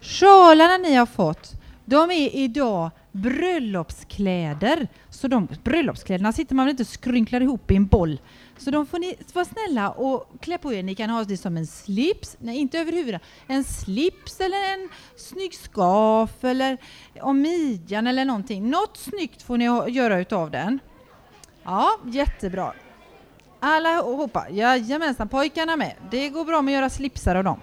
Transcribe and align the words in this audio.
Sjalarna 0.00 0.76
ni 0.76 0.94
har 0.94 1.06
fått, 1.06 1.52
de 1.84 2.10
är 2.10 2.36
idag 2.36 2.90
bröllopskläder. 3.12 4.88
Så 5.10 5.28
de 5.28 5.48
bröllopskläderna 5.64 6.32
sitter 6.32 6.54
man 6.54 6.66
väl 6.66 6.70
inte 6.70 6.82
och 6.82 6.86
skrynklar 6.86 7.40
ihop 7.40 7.70
i 7.70 7.76
en 7.76 7.86
boll. 7.86 8.20
Så 8.58 8.70
de 8.70 8.86
får 8.86 8.98
ni 8.98 9.16
vara 9.32 9.44
snälla 9.44 9.90
och 9.90 10.32
klä 10.40 10.58
på 10.58 10.72
er. 10.72 10.82
Ni 10.82 10.94
kan 10.94 11.10
ha 11.10 11.24
det 11.24 11.36
som 11.36 11.56
en 11.56 11.66
slips, 11.66 12.36
nej 12.40 12.56
inte 12.56 12.78
över 12.78 12.92
huvudet, 12.92 13.22
en 13.46 13.64
slips 13.64 14.40
eller 14.40 14.74
en 14.74 14.88
snygg 15.16 15.54
skaf 15.54 16.44
eller 16.44 16.78
om 17.20 17.40
midjan 17.40 18.06
eller 18.06 18.24
någonting. 18.24 18.70
Något 18.70 18.96
snyggt 18.96 19.42
får 19.42 19.56
ni 19.56 19.64
göra 19.92 20.20
utav 20.20 20.50
den. 20.50 20.78
Ja, 21.64 21.90
jättebra. 22.06 22.72
Alla 23.60 23.96
hoppa, 24.02 24.46
jajamensan, 24.50 25.28
pojkarna 25.28 25.76
med. 25.76 25.94
Det 26.10 26.28
går 26.28 26.44
bra 26.44 26.62
med 26.62 26.72
att 26.72 26.78
göra 26.78 26.90
slipsar 26.90 27.34
av 27.34 27.44
dem. 27.44 27.60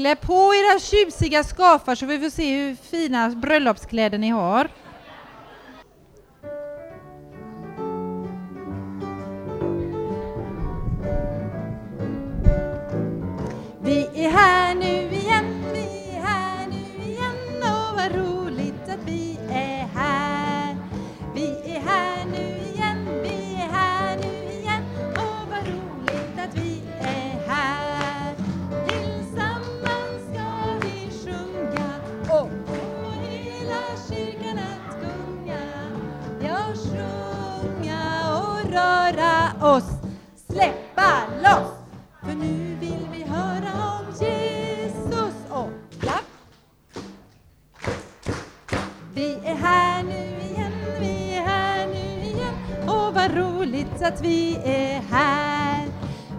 Klä 0.00 0.16
på 0.16 0.54
era 0.54 0.78
tjusiga 0.78 1.44
skafar 1.44 1.94
så 1.94 2.06
vi 2.06 2.18
får 2.18 2.30
se 2.30 2.56
hur 2.56 2.74
fina 2.74 3.28
bröllopskläder 3.30 4.18
ni 4.18 4.28
har. 4.28 4.68
Vi 13.82 14.08
är 14.14 14.30
här 14.30 14.74
nu 14.74 15.08
oss, 39.62 39.84
släppa 40.46 41.26
loss. 41.42 41.72
För 42.22 42.34
nu 42.34 42.76
vill 42.80 43.08
vi 43.12 43.22
höra 43.24 43.98
om 43.98 44.06
Jesus 44.20 45.34
och 45.50 45.70
ja. 46.02 46.20
Vi 49.14 49.34
är 49.44 49.54
här 49.54 50.02
nu 50.02 50.40
igen, 50.50 50.72
vi 51.00 51.34
är 51.34 51.42
här 51.42 51.86
nu 51.86 52.26
igen 52.28 52.54
och 52.88 53.14
vad 53.14 53.34
roligt 53.34 54.02
att 54.02 54.20
vi 54.20 54.56
är 54.64 55.00
här. 55.10 55.88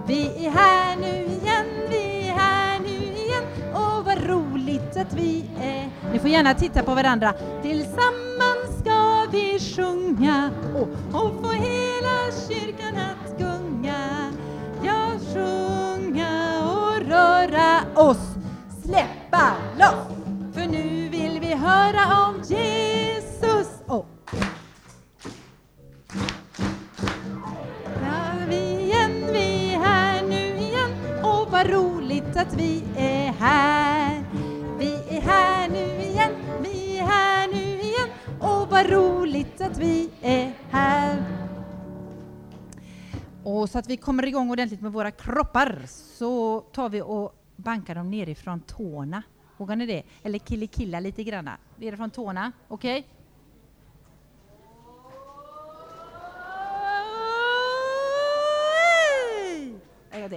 Vi 0.07 0.45
är 0.45 0.51
här 0.51 0.95
nu 0.95 1.25
igen, 1.25 1.65
vi 1.89 2.27
är 2.27 2.33
här 2.33 2.79
nu 2.79 2.95
igen 2.97 3.43
och 3.73 4.05
vad 4.05 4.23
roligt 4.23 4.97
att 4.97 5.13
vi 5.13 5.49
är 5.61 5.89
Ni 6.13 6.19
får 6.19 6.29
gärna 6.29 6.53
titta 6.53 6.83
på 6.83 6.95
varandra. 6.95 7.33
Tillsammans 7.61 8.50
vi 9.31 9.59
sjunga 9.59 10.51
och, 10.75 10.87
och 11.21 11.41
få 11.41 11.51
hela 11.51 12.31
kyrkan 12.49 12.95
att 12.97 13.39
gunga. 13.39 14.31
Ja, 14.83 15.11
sjunga 15.33 16.63
och 16.63 17.01
röra 17.07 17.81
oss, 17.95 18.35
släppa 18.83 19.53
loss. 19.79 20.17
För 20.53 20.67
nu 20.67 21.09
vill 21.09 21.39
vi 21.39 21.53
höra 21.55 22.27
om 22.27 22.35
Jesus. 22.43 23.67
Oh. 23.87 24.05
Ja, 28.01 28.45
vi 28.49 28.55
igen, 28.55 29.29
vi 29.33 29.73
är 29.73 29.79
här 29.79 30.23
nu 30.23 30.57
igen 30.57 31.23
och 31.23 31.51
vad 31.51 31.69
roligt 31.69 32.37
att 32.37 32.53
vi 32.57 32.83
är 32.97 33.33
här. 33.39 34.23
Vi 34.79 34.93
är 35.09 35.21
här 35.21 35.60
vad 38.81 38.89
roligt 38.89 39.61
att 39.61 39.77
vi 39.77 40.09
är 40.21 40.53
här. 40.69 41.23
Och 43.43 43.69
så 43.69 43.79
att 43.79 43.87
vi 43.87 43.97
kommer 43.97 44.27
igång 44.27 44.49
ordentligt 44.51 44.81
med 44.81 44.91
våra 44.91 45.11
kroppar 45.11 45.81
så 45.87 46.61
tar 46.61 46.89
vi 46.89 47.01
och 47.01 47.35
bankar 47.55 47.95
dem 47.95 48.11
nerifrån 48.11 48.59
tårna. 48.59 49.23
Vågar 49.57 49.75
ni 49.75 49.85
det? 49.85 50.03
Eller 50.23 50.39
killikilla 50.39 50.99
lite 50.99 51.23
granna. 51.23 51.57
Nerifrån 51.75 52.09
tårna, 52.09 52.51
okej? 52.67 52.99
Okay? 52.99 53.11
En. 60.23 60.29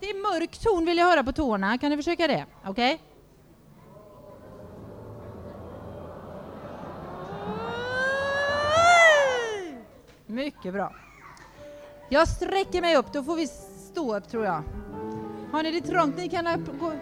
Det 0.00 0.10
är 0.10 0.40
mörk 0.40 0.58
ton 0.58 0.86
vill 0.86 0.98
jag 0.98 1.06
höra 1.06 1.24
på 1.24 1.32
tårna. 1.32 1.78
Kan 1.78 1.90
ni 1.90 1.96
försöka 1.96 2.26
det? 2.26 2.46
Okej? 2.64 2.94
Okay? 2.94 3.09
Mycket 10.30 10.72
bra. 10.72 10.92
Jag 12.08 12.28
sträcker 12.28 12.80
mig 12.80 12.96
upp, 12.96 13.12
då 13.12 13.22
får 13.22 13.36
vi 13.36 13.46
stå 13.46 14.16
upp 14.16 14.28
tror 14.28 14.44
jag. 14.44 14.62
Har 15.52 15.62
ni 15.62 15.80
det 15.80 15.80
trångt? 15.80 16.16
Ni 16.16 16.28
kan 16.28 16.66
gå. 16.80 16.92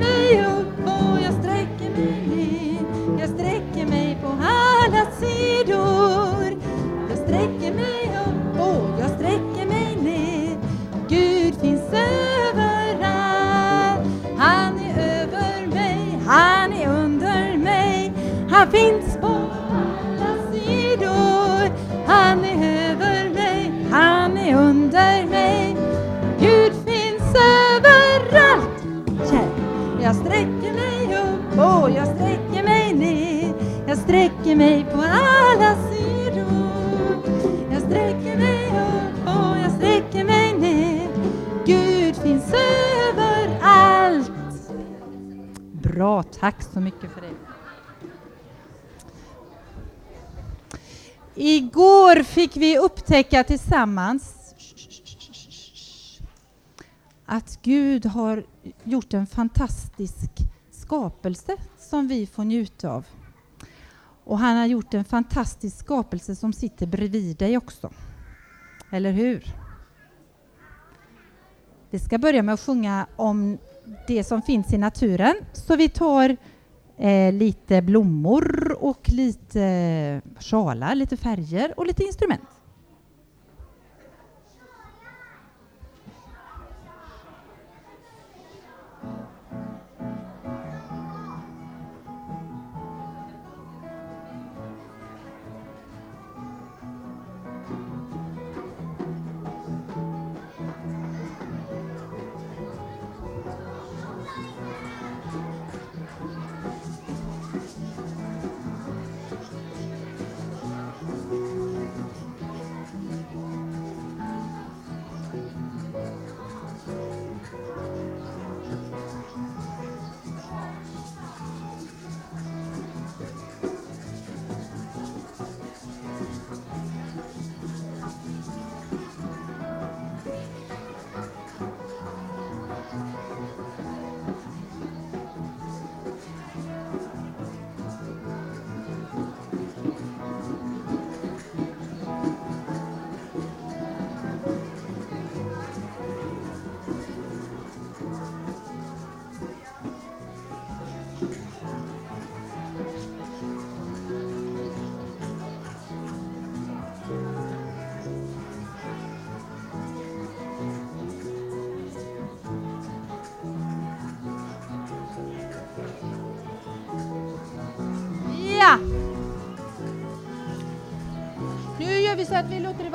Mig 0.00 0.44
upp 0.46 0.78
och 0.84 1.18
jag 1.24 1.34
sträcker 1.34 1.90
mig 1.96 2.26
ner. 2.26 2.84
Jag 3.20 3.28
sträcker 3.28 3.86
mig 3.86 4.18
på 4.22 4.28
alla 4.28 5.06
sidor. 5.20 6.60
Jag 7.08 7.18
sträcker 7.18 7.74
mig 7.74 8.18
upp 8.26 8.60
och 8.60 9.00
jag 9.00 9.10
sträcker 9.10 9.66
mig 9.66 9.96
ner. 10.02 10.56
Gud 11.08 11.54
finns 11.54 11.82
överallt. 11.92 14.06
Han 14.38 14.78
är 14.78 15.22
över 15.22 15.66
mig, 15.66 16.18
han 16.26 16.72
är 16.72 16.88
under 16.88 17.56
mig. 17.56 18.12
Han 18.50 18.70
finns 18.70 19.09
tack 46.40 46.62
så 46.62 46.80
mycket 46.80 47.10
för 47.10 47.20
det. 47.20 47.34
Igår 51.34 52.22
fick 52.22 52.56
vi 52.56 52.78
upptäcka 52.78 53.44
tillsammans 53.44 54.54
att 57.26 57.58
Gud 57.62 58.06
har 58.06 58.44
gjort 58.84 59.14
en 59.14 59.26
fantastisk 59.26 60.30
skapelse 60.70 61.56
som 61.78 62.08
vi 62.08 62.26
får 62.26 62.44
njuta 62.44 62.90
av. 62.90 63.06
Och 64.24 64.38
han 64.38 64.56
har 64.56 64.66
gjort 64.66 64.94
en 64.94 65.04
fantastisk 65.04 65.78
skapelse 65.78 66.36
som 66.36 66.52
sitter 66.52 66.86
bredvid 66.86 67.36
dig 67.36 67.56
också. 67.56 67.92
Eller 68.90 69.12
hur? 69.12 69.44
Vi 71.90 71.98
ska 71.98 72.18
börja 72.18 72.42
med 72.42 72.54
att 72.54 72.60
sjunga 72.60 73.06
om 73.16 73.58
det 74.06 74.24
som 74.24 74.42
finns 74.42 74.72
i 74.72 74.78
naturen. 74.78 75.34
Så 75.52 75.76
vi 75.76 75.88
tar 75.88 76.36
eh, 76.98 77.32
lite 77.32 77.82
blommor 77.82 78.76
och 78.80 79.10
lite 79.10 79.62
eh, 79.62 80.40
sjalar, 80.40 80.94
lite 80.94 81.16
färger 81.16 81.74
och 81.76 81.86
lite 81.86 82.04
instrument. 82.04 82.59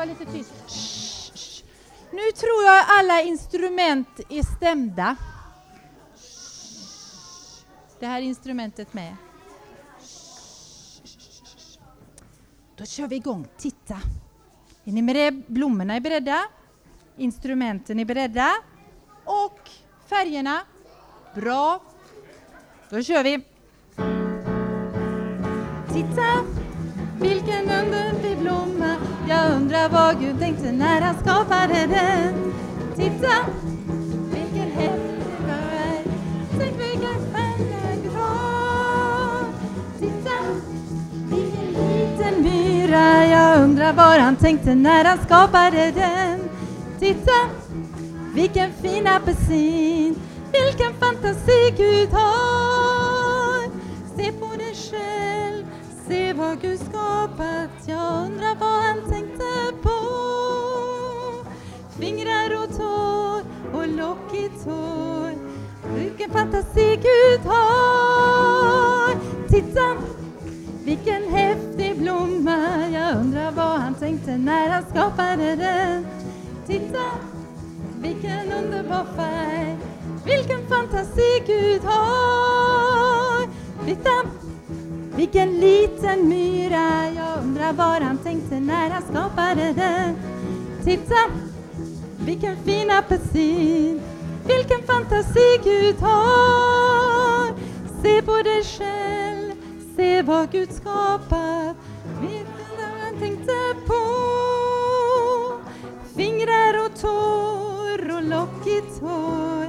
Vara 0.05 0.17
lite 0.19 0.31
tyst. 0.31 0.53
Shh, 0.67 1.35
shh. 1.35 1.63
Nu 2.11 2.31
tror 2.31 2.63
jag 2.63 2.85
alla 2.87 3.21
instrument 3.21 4.19
är 4.29 4.43
stämda. 4.55 5.15
Det 7.99 8.05
här 8.05 8.21
instrumentet 8.21 8.93
med. 8.93 9.15
Då 12.77 12.85
kör 12.85 13.07
vi 13.07 13.15
igång. 13.15 13.47
Titta! 13.57 13.97
Är 14.83 14.91
ni 14.91 15.03
beredda? 15.03 15.41
Blommorna 15.47 15.95
är 15.95 15.99
beredda. 15.99 16.41
Instrumenten 17.17 17.99
är 17.99 18.05
beredda. 18.05 18.51
Och 19.23 19.69
färgerna. 20.07 20.61
Bra. 21.35 21.81
Då 22.89 23.03
kör 23.03 23.23
vi. 23.23 23.41
Titta, 25.93 26.43
vilken 27.19 27.69
underlig 27.69 28.37
blomma. 28.37 28.94
Jag 29.27 29.51
undrar 29.51 29.89
vad 29.89 30.19
Gud 30.19 30.39
tänkte 30.39 30.71
när 30.71 31.01
han 31.01 31.15
skapade 31.15 31.87
den. 31.87 32.53
Titta, 32.95 33.33
vilken 34.31 34.71
häftig 34.71 35.45
värld. 35.47 36.05
Tänk 36.59 36.79
vilken 36.79 37.33
stjärna 37.33 37.95
Gud. 38.03 38.11
Titta, 39.99 40.37
vilken 41.29 41.67
liten 41.73 42.43
myra. 42.43 43.25
Jag 43.25 43.61
undrar 43.61 43.93
vad 43.93 44.19
han 44.19 44.35
tänkte 44.35 44.75
när 44.75 45.05
han 45.05 45.17
skapade 45.17 45.91
den. 45.91 46.49
Titta, 46.99 47.49
vilken 48.33 48.71
fin 48.81 49.07
apelsin. 49.07 50.15
Vilken 50.51 50.93
fantasi 50.99 51.73
Gud 51.77 52.09
har. 52.13 52.54
Se 56.07 56.33
vad 56.33 56.61
Gud 56.61 56.79
skapat. 56.79 57.87
Jag 57.87 58.25
undrar 58.25 58.55
vad 58.59 58.83
han 58.83 59.11
tänkte 59.11 59.43
på. 59.81 59.99
Fingrar 61.99 62.63
och 62.63 62.77
tår 62.77 63.41
och 63.79 63.87
lockigt 63.87 64.65
hår. 64.65 65.31
Vilken 65.95 66.31
fantasi 66.31 66.95
Gud 66.95 67.41
har. 67.45 69.15
Titta, 69.47 69.97
vilken 70.83 71.23
häftig 71.33 71.97
blomma. 71.97 72.89
Jag 72.93 73.15
undrar 73.15 73.51
vad 73.51 73.79
han 73.79 73.93
tänkte 73.93 74.37
när 74.37 74.69
han 74.69 74.83
skapade 74.83 75.55
den. 75.55 76.07
Titta, 76.67 77.03
vilken 78.01 78.51
underbar 78.51 79.05
färg. 79.15 79.77
Vilken 80.25 80.67
fantasi 80.67 81.43
Gud 81.47 81.81
har. 81.83 83.47
Titta, 83.85 84.44
vilken 85.15 85.59
liten 85.59 86.29
myra. 86.29 87.11
Jag 87.15 87.43
undrar 87.43 87.73
vad 87.73 88.01
han 88.01 88.17
tänkte 88.17 88.59
när 88.59 88.89
han 88.89 89.01
skapade 89.01 89.73
den. 89.73 90.15
Titta, 90.83 91.15
vilken 92.25 92.57
fin 92.57 92.91
apelsin. 92.91 94.01
Vilken 94.47 94.81
fantasi 94.87 95.59
Gud 95.63 95.95
har. 96.01 97.53
Se 98.03 98.21
på 98.21 98.41
dig 98.41 98.63
själv, 98.63 99.51
se 99.95 100.21
vad 100.21 100.51
Gud 100.51 100.71
skapat. 100.71 101.29
vad 101.29 103.01
han 103.03 103.19
tänkte 103.19 103.53
på. 103.85 104.01
Fingrar 106.15 106.85
och 106.85 107.01
tår 107.01 108.15
och 108.17 108.23
lockigt 108.23 109.01
hår. 109.01 109.65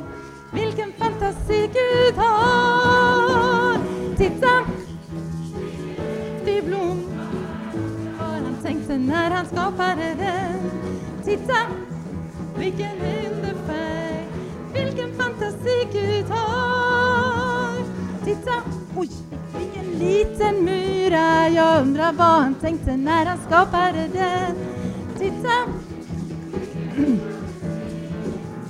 Vilken 0.53 0.93
fantasi 0.93 1.71
Gud 1.73 2.15
har. 2.17 3.16
När 8.99 9.31
han 9.31 9.47
skapade 9.47 10.15
den. 10.19 10.71
Titta, 11.25 11.57
vilken 12.59 12.93
underfärg. 12.93 14.29
Vilken 14.73 15.15
fantasi 15.15 15.89
Gud 15.93 16.25
har. 16.29 17.85
Titta, 18.25 18.53
oj, 18.97 19.11
vilken 19.59 19.99
liten 19.99 20.65
myra. 20.65 21.49
Jag 21.49 21.83
undrar 21.83 22.13
vad 22.13 22.27
han 22.27 22.55
tänkte 22.55 22.97
när 22.97 23.27
han 23.27 23.39
skapade 23.39 24.09
den. 24.13 24.57
Titta, 25.19 25.53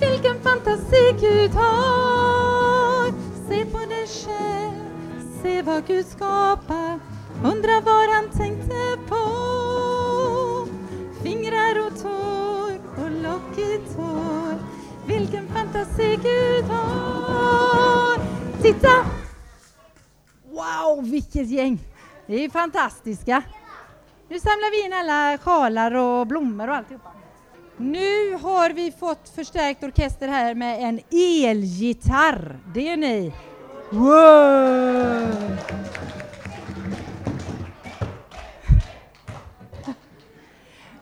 vilken 0.10 0.40
fantasi 0.42 1.16
Gud 1.20 1.50
har. 1.50 3.06
Se 3.48 3.64
på 3.64 3.78
dig 3.78 4.06
själv, 4.06 4.80
se 5.42 5.62
vad 5.62 5.86
Gud 5.86 6.06
skapar. 6.06 7.00
Undrar 7.44 7.82
vad 7.82 8.14
han 8.14 8.30
tänkte 8.30 8.98
på. 9.08 9.45
Fantasi 15.76 16.16
Gud 16.16 16.64
har. 16.64 18.20
Titta! 18.62 19.06
Wow, 20.50 21.10
vilket 21.10 21.48
gäng! 21.48 21.78
Det 22.26 22.44
är 22.44 22.50
fantastiska. 22.50 23.42
Nu 24.28 24.40
samlar 24.40 24.70
vi 24.70 24.86
in 24.86 24.92
alla 24.92 25.38
sjalar 25.38 25.94
och 25.94 26.26
blommor 26.26 26.68
och 26.68 26.76
alltihopa. 26.76 27.12
Nu 27.76 28.34
har 28.34 28.70
vi 28.70 28.92
fått 28.92 29.28
förstärkt 29.28 29.84
orkester 29.84 30.28
här 30.28 30.54
med 30.54 30.82
en 30.82 31.00
elgitarr. 31.10 32.58
Det 32.74 32.88
är 32.88 32.96
ni. 32.96 33.32
Wow! 33.90 35.56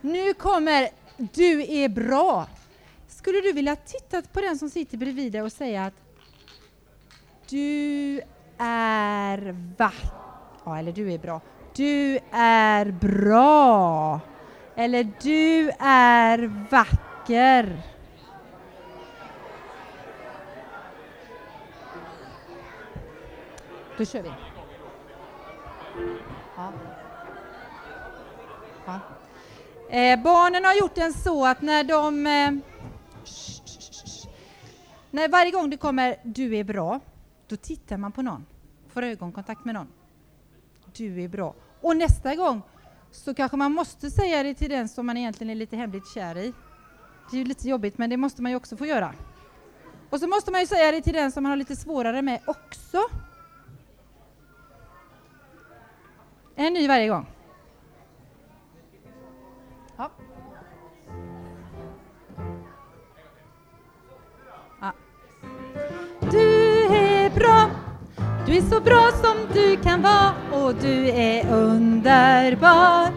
Nu 0.01 0.33
kommer 0.33 0.89
Du 1.17 1.61
är 1.61 1.89
bra. 1.89 2.47
Skulle 3.25 3.41
du 3.41 3.51
vilja 3.51 3.75
titta 3.75 4.21
på 4.21 4.41
den 4.41 4.57
som 4.57 4.69
sitter 4.69 4.97
bredvid 4.97 5.31
dig 5.31 5.41
och 5.41 5.51
säga 5.51 5.85
att 5.85 5.93
du 7.49 8.21
är 8.57 9.55
vacker. 9.77 10.09
Ja, 10.65 10.79
eller 10.79 10.91
du 10.91 11.13
är 11.13 11.17
bra. 11.17 11.41
Du 11.75 12.19
är 12.31 12.91
bra. 12.91 14.19
Eller 14.75 15.11
du 15.21 15.71
är 15.79 16.67
vacker. 16.71 17.81
Då 23.97 24.05
kör 24.05 24.21
vi. 24.21 24.31
Ja. 26.57 26.73
Ja. 28.85 28.99
Eh, 29.89 30.19
barnen 30.19 30.65
har 30.65 30.73
gjort 30.73 30.95
den 30.95 31.13
så 31.13 31.45
att 31.45 31.61
när 31.61 31.83
de... 31.83 32.27
Eh, 32.27 32.74
när 35.15 35.29
varje 35.29 35.51
gång 35.51 35.69
det 35.69 35.77
kommer 35.77 36.17
du 36.23 36.55
är 36.55 36.63
bra, 36.63 36.99
då 37.47 37.55
tittar 37.55 37.97
man 37.97 38.11
på 38.11 38.21
någon, 38.21 38.45
får 38.87 39.01
ögonkontakt 39.03 39.65
med 39.65 39.75
någon. 39.75 39.87
Du 40.93 41.23
är 41.23 41.27
bra. 41.27 41.55
Och 41.81 41.97
nästa 41.97 42.35
gång 42.35 42.61
så 43.11 43.33
kanske 43.33 43.57
man 43.57 43.71
måste 43.71 44.11
säga 44.11 44.43
det 44.43 44.53
till 44.53 44.69
den 44.69 44.89
som 44.89 45.05
man 45.05 45.17
egentligen 45.17 45.51
är 45.51 45.55
lite 45.55 45.77
hemligt 45.77 46.13
kär 46.13 46.37
i. 46.37 46.53
Det 47.31 47.37
är 47.37 47.39
ju 47.39 47.45
lite 47.45 47.69
jobbigt, 47.69 47.97
men 47.97 48.09
det 48.09 48.17
måste 48.17 48.41
man 48.41 48.51
ju 48.51 48.55
också 48.55 48.77
få 48.77 48.85
göra. 48.85 49.13
Och 50.09 50.19
så 50.19 50.27
måste 50.27 50.51
man 50.51 50.61
ju 50.61 50.67
säga 50.67 50.91
det 50.91 51.01
till 51.01 51.13
den 51.13 51.31
som 51.31 51.43
man 51.43 51.49
har 51.49 51.57
lite 51.57 51.75
svårare 51.75 52.21
med 52.21 52.41
också. 52.45 52.99
En 56.55 56.73
ny 56.73 56.87
varje 56.87 57.07
gång. 57.07 57.25
Ja. 59.97 60.11
Ja. 60.17 60.24
Bra, 67.35 67.69
du 68.45 68.57
är 68.57 68.61
så 68.61 68.81
bra 68.81 69.09
som 69.23 69.37
du 69.53 69.77
kan 69.77 70.01
vara 70.01 70.33
och 70.51 70.73
du 70.81 71.09
är 71.09 71.53
underbar. 71.53 73.11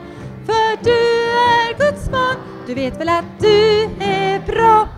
För 0.46 0.84
du 0.84 1.30
är 1.30 1.78
Guds 1.78 2.10
barn, 2.10 2.37
du 2.66 2.75
vet 2.75 3.00
väl 3.00 3.08
att 3.08 3.40
du 3.40 3.82
är 4.00 4.46
bra. 4.46 4.88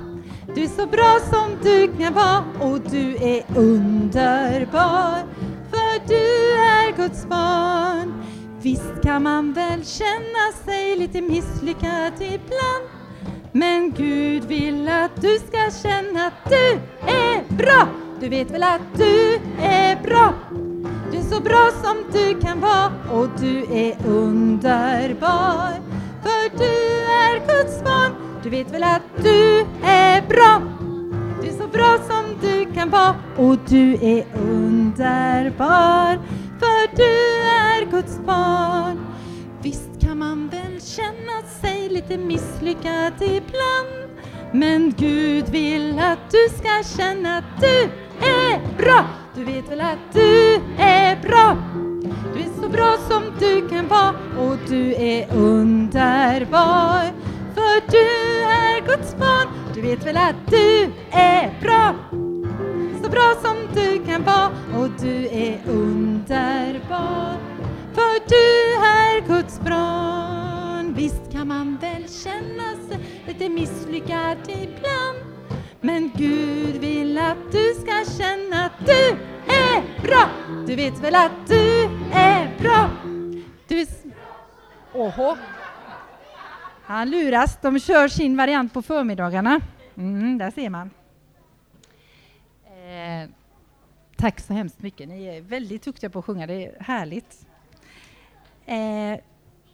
Du 0.55 0.63
är 0.63 0.69
så 0.69 0.87
bra 0.87 1.19
som 1.31 1.57
du 1.63 1.93
kan 1.99 2.15
vara 2.15 2.45
och 2.61 2.81
du 2.81 3.17
är 3.17 3.45
underbar. 3.57 5.19
För 5.71 6.09
du 6.09 6.53
är 6.53 6.97
Guds 6.97 7.27
barn. 7.27 8.25
Visst 8.63 9.03
kan 9.03 9.23
man 9.23 9.53
väl 9.53 9.85
känna 9.85 10.53
sig 10.65 10.97
lite 10.97 11.21
misslyckad 11.21 12.13
ibland. 12.15 12.85
Men 13.53 13.93
Gud 13.97 14.45
vill 14.45 14.89
att 14.89 15.23
du 15.23 15.39
ska 15.39 15.89
känna 15.89 16.27
att 16.27 16.51
du 16.51 16.79
är 17.11 17.57
bra. 17.57 18.10
Du 18.21 18.29
vet 18.29 18.51
väl 18.51 18.63
att 18.63 18.81
du 18.97 19.35
är 19.63 20.03
bra. 20.03 20.35
Du 21.13 21.19
är 21.19 21.23
så 21.23 21.41
bra 21.41 21.71
som 21.83 21.97
du 22.13 22.41
kan 22.41 22.61
vara 22.61 22.93
och 23.13 23.29
du 23.41 23.59
är 23.59 23.97
underbar. 24.07 25.73
För 26.23 26.59
du 26.59 27.05
är 27.05 27.39
Guds 27.47 27.85
barn. 27.85 28.13
Du 28.43 28.51
vet 28.51 28.71
väl 28.71 28.83
att 28.83 29.03
du 29.23 29.67
är 29.85 30.29
bra. 30.29 30.63
Du 31.43 31.49
är 31.49 31.53
så 31.53 31.69
bra 31.69 31.99
som 32.09 32.25
du 32.41 32.73
kan 32.75 32.91
vara 32.91 33.15
och 33.37 33.57
du 33.69 33.95
är 33.95 34.25
underbar. 34.35 36.19
För 36.59 36.97
du 36.97 37.41
är 37.47 37.91
Guds 37.91 38.19
barn. 38.27 39.07
Visst 39.63 40.01
kan 40.01 40.19
man 40.19 40.49
väl 40.49 40.81
känna 40.81 41.43
sig 41.61 41.89
lite 41.89 42.19
misslyckad 42.19 43.13
ibland. 43.21 44.10
Men 44.53 44.95
Gud 44.97 45.49
vill 45.49 45.99
att 45.99 46.31
du 46.31 46.57
ska 46.57 46.99
känna 47.03 47.39
att 47.39 47.61
du 47.61 47.83
är 48.27 48.77
bra. 48.79 49.05
Du 49.35 49.45
vet 49.45 49.71
väl 49.71 49.81
att 49.81 50.13
du 50.13 50.61
är 50.79 51.23
bra. 51.23 51.57
Du 52.35 52.41
är 52.41 52.63
så 52.63 52.69
bra 52.69 52.97
som 53.09 53.23
du 53.39 53.69
kan 53.69 53.89
vara 53.89 54.15
och 54.39 54.57
du 54.69 54.95
är 54.95 55.35
underbar. 55.35 57.03
För 57.55 57.91
du 57.91 58.43
är 58.45 58.87
Guds 58.87 59.17
barn. 59.17 59.49
Du 59.75 59.81
vet 59.81 60.07
väl 60.07 60.17
att 60.17 60.51
du 60.51 60.91
är 61.11 61.61
bra. 61.63 61.95
Så 63.03 63.11
bra 63.11 63.35
som 63.43 63.57
du 63.75 64.05
kan 64.05 64.25
vara 64.25 64.51
och 64.77 64.89
du 65.01 65.27
är 65.27 65.61
underbar. 65.67 67.37
För 67.95 68.29
du 68.29 68.75
är 68.87 69.29
Guds 69.29 69.61
barn. 69.61 70.95
Visst 70.95 71.33
kan 71.33 71.49
man 71.49 71.79
väl 71.81 72.05
känna 72.09 72.89
sig 72.89 72.99
lite 73.41 73.53
misslyckad 73.53 74.39
ibland. 74.49 75.19
Men 75.81 76.11
Gud 76.17 76.77
vill 76.77 77.19
att 77.19 77.53
du 77.53 77.75
ska 77.75 78.05
känna 78.19 78.65
att 78.65 78.87
du 78.87 79.09
är 79.53 80.03
bra. 80.03 80.31
Du 80.67 80.77
vet 80.77 80.99
väl 80.99 81.15
att 81.15 81.49
du 81.49 81.85
är 82.13 82.59
bra. 82.59 82.91
Du 83.69 83.81
är... 83.81 83.87
Oho. 84.93 85.37
Han 86.83 87.11
luras. 87.11 87.59
De 87.63 87.81
kör 87.81 88.09
sin 88.09 88.37
variant 88.37 88.73
på 88.73 88.83
förmiddagarna. 88.83 89.61
Mm, 89.97 90.39
där 90.39 90.51
ser 90.51 90.71
man. 90.71 90.91
Eh, 92.67 93.31
tack 94.17 94.41
så 94.41 94.53
hemskt 94.53 94.83
mycket. 94.83 95.09
Ni 95.09 95.25
är 95.25 95.41
väldigt 95.41 95.83
duktiga 95.83 96.11
på 96.11 96.19
att 96.19 96.25
sjunga. 96.25 96.47
Det 96.47 96.67
är 96.67 96.83
härligt. 96.83 97.47
Eh, 98.67 99.21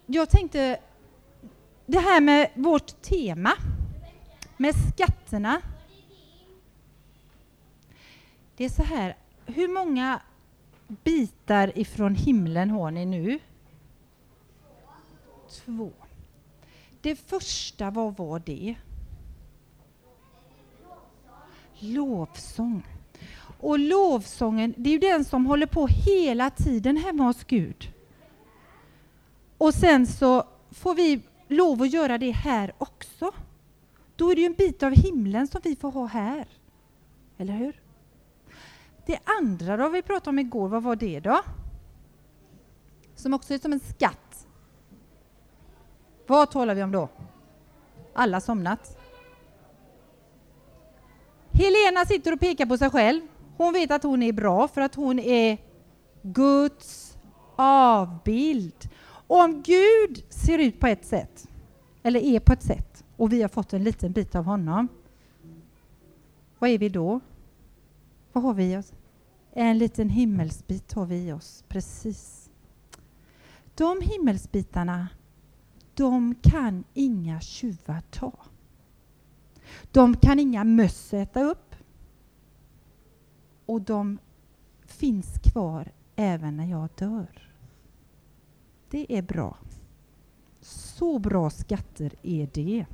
jag 0.06 0.30
tänkte, 0.30 0.78
det 1.87 1.99
här 1.99 2.21
med 2.21 2.50
vårt 2.55 3.02
tema, 3.02 3.52
med 4.57 4.75
skatterna. 4.93 5.61
Det 8.57 8.64
är 8.64 8.69
så 8.69 8.83
här, 8.83 9.16
hur 9.47 9.69
många 9.69 10.21
bitar 10.88 11.78
ifrån 11.78 12.14
himlen 12.14 12.71
har 12.71 12.90
ni 12.90 13.07
nu? 13.07 13.38
Två. 15.50 15.90
Det 17.00 17.16
första, 17.16 17.90
vad 17.90 18.16
var 18.16 18.38
det? 18.38 18.76
Lovsång. 21.78 22.87
Och 23.61 23.78
lovsången, 23.78 24.75
det 24.76 24.90
är 24.90 24.93
ju 24.93 24.99
den 24.99 25.25
som 25.25 25.47
håller 25.47 25.66
på 25.66 25.87
hela 25.87 26.50
tiden 26.50 26.97
hemma 26.97 27.25
hos 27.25 27.45
Gud. 27.45 27.93
Och 29.59 29.75
sen 29.75 30.07
så 30.07 30.45
får 30.71 30.95
vi 30.95 31.21
lov 31.48 31.82
att 31.82 31.92
göra 31.92 32.18
det 32.18 32.30
här 32.30 32.72
också. 32.78 33.32
Då 34.16 34.30
är 34.30 34.34
det 34.34 34.40
ju 34.40 34.46
en 34.46 34.54
bit 34.54 34.82
av 34.82 34.92
himlen 34.92 35.46
som 35.46 35.60
vi 35.64 35.76
får 35.76 35.90
ha 35.90 36.06
här. 36.06 36.46
Eller 37.38 37.52
hur? 37.52 37.80
Det 39.06 39.18
andra 39.40 39.76
då 39.76 39.88
vi 39.88 40.02
pratade 40.02 40.30
om 40.30 40.38
igår, 40.38 40.68
vad 40.68 40.82
var 40.82 40.96
det 40.96 41.20
då? 41.20 41.40
Som 43.14 43.34
också 43.34 43.54
är 43.54 43.58
som 43.58 43.72
en 43.72 43.80
skatt. 43.80 44.46
Vad 46.26 46.50
talar 46.50 46.74
vi 46.74 46.82
om 46.82 46.92
då? 46.92 47.08
Alla 48.14 48.40
somnat. 48.40 48.98
Helena 51.52 52.04
sitter 52.04 52.32
och 52.32 52.40
pekar 52.40 52.66
på 52.66 52.78
sig 52.78 52.90
själv. 52.90 53.20
Hon 53.56 53.72
vet 53.72 53.90
att 53.90 54.02
hon 54.02 54.22
är 54.22 54.32
bra 54.32 54.68
för 54.68 54.80
att 54.80 54.94
hon 54.94 55.18
är 55.18 55.58
Guds 56.22 57.16
avbild. 57.56 58.88
Och 59.26 59.40
om 59.45 59.62
Gud 59.62 60.25
ser 60.28 60.59
ut 60.59 60.80
på 60.80 60.87
ett 60.87 61.04
sätt, 61.04 61.49
eller 62.02 62.21
är 62.21 62.40
på 62.40 62.52
ett 62.52 62.62
sätt, 62.62 63.04
och 63.16 63.33
vi 63.33 63.42
har 63.42 63.49
fått 63.49 63.73
en 63.73 63.85
liten 63.85 64.12
bit 64.12 64.35
av 64.35 64.45
honom, 64.45 64.88
vad 66.59 66.71
är 66.71 66.78
vi 66.78 66.88
då? 66.88 67.21
Vad 68.33 68.45
har 68.45 68.54
vi 68.54 68.73
i 68.73 68.76
oss? 68.76 68.92
En 69.52 69.78
liten 69.78 70.09
himmelsbit 70.09 70.92
har 70.92 71.06
vi 71.06 71.16
i 71.28 71.33
oss, 71.33 71.64
precis. 71.68 72.50
De 73.75 74.00
himmelsbitarna, 74.00 75.09
de 75.95 76.35
kan 76.42 76.85
inga 76.95 77.40
tjuvar 77.40 78.02
ta. 78.11 78.33
De 79.92 80.16
kan 80.16 80.38
inga 80.38 80.64
möss 80.64 81.14
äta 81.14 81.42
upp. 81.42 81.75
Och 83.66 83.80
de 83.83 84.18
finns 84.87 85.38
kvar 85.38 85.92
även 86.16 86.56
när 86.56 86.66
jag 86.66 86.88
dör. 86.97 87.55
Det 88.96 89.18
är 89.18 89.22
bra. 89.22 89.56
Så 90.60 91.18
bra 91.18 91.50
skatter 91.50 92.12
är 92.22 92.48
det. 92.52 92.86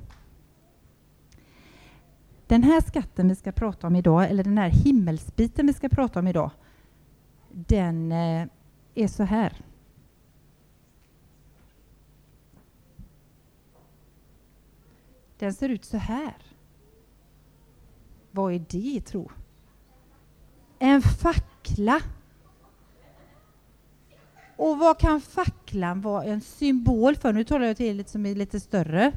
Den 2.46 2.62
här 2.62 2.80
skatten 2.80 3.28
vi 3.28 3.34
ska 3.34 3.52
prata 3.52 3.86
om 3.86 3.96
idag, 3.96 4.30
eller 4.30 4.44
den 4.44 4.58
här 4.58 4.68
himmelsbiten 4.68 5.66
vi 5.66 5.72
ska 5.72 5.88
prata 5.88 6.18
om 6.18 6.28
idag, 6.28 6.50
den 7.50 8.12
eh, 8.12 8.46
är 8.94 9.08
så 9.08 9.22
här. 9.22 9.64
Den 15.38 15.54
ser 15.54 15.68
ut 15.68 15.84
så 15.84 15.96
här. 15.96 16.36
Vad 18.30 18.52
är 18.52 18.64
det, 18.68 19.00
tro? 19.00 19.30
En 20.78 21.02
fackla. 21.02 22.00
Och 24.62 24.78
vad 24.78 24.98
kan 24.98 25.20
facklan 25.20 26.00
vara 26.00 26.24
en 26.24 26.40
symbol 26.40 27.16
för? 27.16 27.32
Nu 27.32 27.44
talar 27.44 27.66
jag 27.66 27.76
till 27.76 27.96
lite 27.96 28.10
som 28.10 28.26
är 28.26 28.34
lite 28.34 28.60
större. 28.60 29.12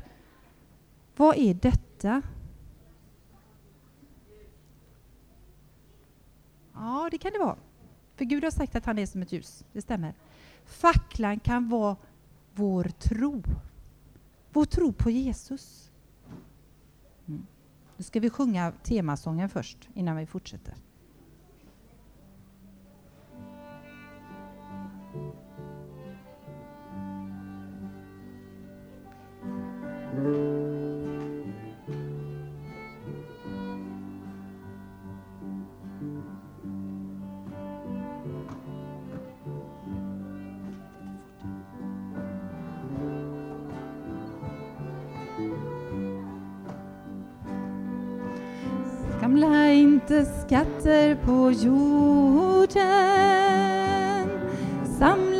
Vad 1.16 1.38
är 1.38 1.54
detta? 1.54 2.22
Ja, 6.74 7.08
det 7.12 7.18
kan 7.18 7.32
det 7.32 7.40
vara. 7.40 7.58
För 8.16 8.26
Gud 8.26 8.44
har 8.44 8.52
sagt 8.52 8.76
att 8.76 8.86
han 8.86 9.00
är 9.00 9.06
som 9.06 9.22
ett 9.22 9.32
ljus. 9.32 9.66
Det 9.74 9.82
stämmer. 9.82 10.14
Facklan 10.66 11.40
kan 11.40 11.70
vara 11.70 11.96
vår 12.54 12.84
tro. 12.84 13.44
Vår 14.54 14.66
tro 14.66 14.94
på 14.94 15.10
Jesus. 15.10 15.92
Mm. 17.28 17.46
Nu 17.98 18.04
ska 18.04 18.20
vi 18.20 18.30
sjunga 18.30 18.72
temasången 18.84 19.50
först 19.50 19.90
innan 19.94 20.18
vi 20.18 20.26
fortsätter. 20.26 20.74
Samla 49.36 49.74
inte 49.74 50.26
skatter 50.26 51.16
på 51.16 51.52
jorden. 51.52 52.86
Samla 55.00 55.35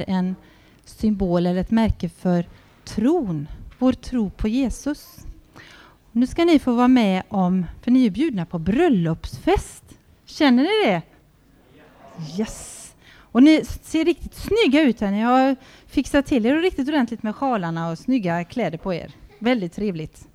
är 0.00 0.04
en 0.06 0.36
symbol 0.84 1.46
eller 1.46 1.60
ett 1.60 1.70
märke 1.70 2.08
för 2.08 2.48
tron, 2.84 3.48
vår 3.78 3.92
tro 3.92 4.30
på 4.30 4.48
Jesus. 4.48 5.18
Nu 6.12 6.26
ska 6.26 6.44
ni 6.44 6.58
få 6.58 6.72
vara 6.72 6.88
med 6.88 7.22
om, 7.28 7.66
för 7.82 7.90
ni 7.90 8.06
är 8.06 8.10
bjudna 8.10 8.46
på 8.46 8.58
bröllopsfest. 8.58 9.84
Känner 10.24 10.62
ni 10.62 10.90
det? 10.90 11.02
Yes! 12.38 12.94
Och 13.14 13.42
ni 13.42 13.64
ser 13.64 14.04
riktigt 14.04 14.34
snygga 14.34 14.82
ut 14.82 15.00
här. 15.00 15.10
Ni 15.10 15.20
har 15.20 15.56
fixat 15.86 16.26
till 16.26 16.46
er 16.46 16.56
riktigt 16.56 16.88
ordentligt 16.88 17.22
med 17.22 17.36
sjalarna 17.36 17.90
och 17.90 17.98
snygga 17.98 18.44
kläder 18.44 18.78
på 18.78 18.94
er. 18.94 19.12
Väldigt 19.38 19.72
trevligt. 19.72 20.28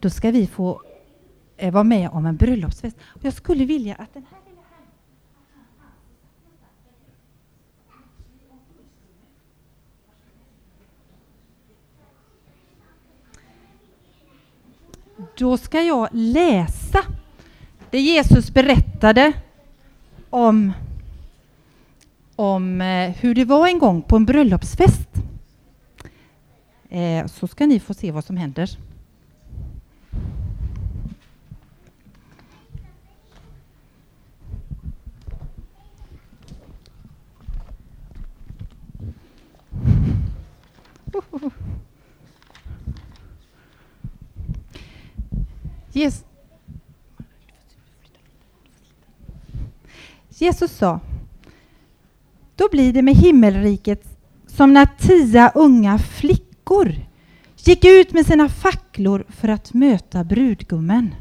Då 0.00 0.10
ska 0.10 0.30
vi 0.30 0.46
få 0.46 0.82
eh, 1.56 1.72
vara 1.72 1.84
med 1.84 2.10
om 2.10 2.26
en 2.26 2.36
bröllopsfest. 2.36 2.96
Jag 3.20 3.32
skulle 3.32 3.64
vilja 3.64 3.94
att 3.94 4.14
den 4.14 4.26
här 4.30 4.37
Då 15.38 15.56
ska 15.56 15.82
jag 15.82 16.08
läsa 16.12 17.04
det 17.90 18.00
Jesus 18.00 18.50
berättade 18.50 19.32
om, 20.30 20.72
om 22.36 22.80
eh, 22.80 23.10
hur 23.10 23.34
det 23.34 23.44
var 23.44 23.68
en 23.68 23.78
gång 23.78 24.02
på 24.02 24.16
en 24.16 24.26
bröllopsfest. 24.26 25.08
Eh, 26.88 27.26
så 27.26 27.48
ska 27.48 27.66
ni 27.66 27.80
få 27.80 27.94
se 27.94 28.10
vad 28.10 28.24
som 28.24 28.36
händer. 28.36 28.78
Jesus, 45.98 46.24
Jesus 50.40 50.76
sa, 50.76 51.00
då 52.56 52.68
blir 52.72 52.92
det 52.92 53.02
med 53.02 53.14
himmelriket 53.14 54.18
som 54.46 54.72
när 54.72 54.88
tio 54.98 55.52
unga 55.54 55.98
flickor 55.98 56.94
gick 57.56 57.84
ut 57.84 58.12
med 58.12 58.26
sina 58.26 58.48
facklor 58.48 59.24
för 59.28 59.48
att 59.48 59.74
möta 59.74 60.24
brudgummen. 60.24 61.14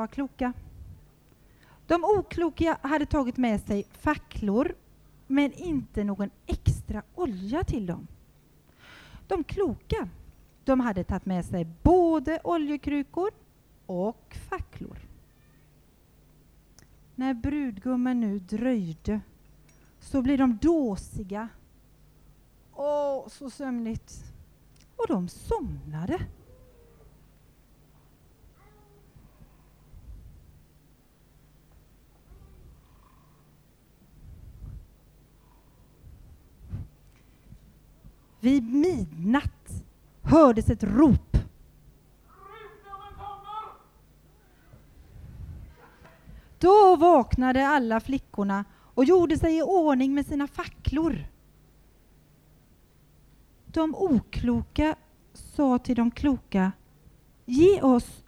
Var 0.00 0.06
kloka. 0.06 0.52
De 1.86 2.04
okloka 2.04 2.78
hade 2.82 3.06
tagit 3.06 3.36
med 3.36 3.60
sig 3.60 3.84
facklor 3.90 4.74
men 5.26 5.52
inte 5.52 6.04
någon 6.04 6.30
extra 6.46 7.02
olja 7.14 7.64
till 7.64 7.86
dem. 7.86 8.06
De 9.26 9.44
kloka 9.44 10.08
de 10.64 10.80
hade 10.80 11.04
tagit 11.04 11.26
med 11.26 11.44
sig 11.44 11.66
både 11.82 12.40
oljekrukor 12.44 13.30
och 13.86 14.36
facklor. 14.48 14.98
När 17.14 17.34
brudgummen 17.34 18.20
nu 18.20 18.38
dröjde 18.38 19.20
så 20.00 20.22
blir 20.22 20.38
de 20.38 20.58
dåsiga. 20.62 21.48
Åh, 22.74 23.28
så 23.28 23.50
sömnigt. 23.50 24.24
Och 24.96 25.06
de 25.08 25.28
somnade. 25.28 26.26
Vid 38.40 38.74
midnatt 38.74 39.84
hördes 40.22 40.70
ett 40.70 40.82
rop. 40.82 41.36
Då 46.58 46.96
vaknade 46.96 47.68
alla 47.68 48.00
flickorna 48.00 48.64
och 48.94 49.04
gjorde 49.04 49.38
sig 49.38 49.58
i 49.58 49.62
ordning 49.62 50.14
med 50.14 50.26
sina 50.26 50.46
facklor. 50.46 51.24
De 53.66 53.94
okloka 53.94 54.96
sa 55.32 55.78
till 55.78 55.96
de 55.96 56.10
kloka, 56.10 56.72
ge 57.44 57.82
oss 57.82 58.24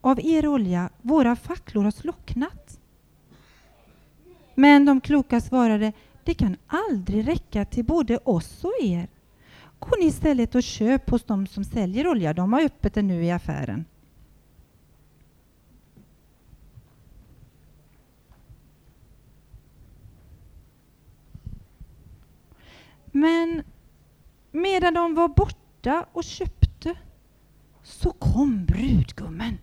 av 0.00 0.20
er 0.20 0.46
olja, 0.46 0.90
våra 1.02 1.36
facklor 1.36 1.84
har 1.84 1.90
slocknat. 1.90 2.80
Men 4.54 4.84
de 4.84 5.00
kloka 5.00 5.40
svarade, 5.40 5.92
det 6.28 6.34
kan 6.34 6.56
aldrig 6.66 7.28
räcka 7.28 7.64
till 7.64 7.84
både 7.84 8.18
oss 8.18 8.64
och 8.64 8.72
er. 8.80 9.08
Gå 9.78 9.96
ni 10.00 10.06
istället 10.06 10.54
och 10.54 10.62
köp 10.62 11.10
hos 11.10 11.24
de 11.24 11.46
som 11.46 11.64
säljer 11.64 12.08
olja, 12.08 12.34
de 12.34 12.52
har 12.52 12.62
öppet 12.62 12.94
nu 12.94 13.24
i 13.24 13.30
affären. 13.30 13.84
Men 23.04 23.62
medan 24.50 24.94
de 24.94 25.14
var 25.14 25.28
borta 25.28 26.06
och 26.12 26.24
köpte 26.24 26.98
så 27.82 28.12
kom 28.12 28.64
brudgummen. 28.64 29.58